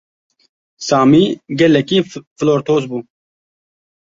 [0.87, 1.25] Samî
[1.59, 1.99] gelekî
[2.37, 2.99] flortoz bû.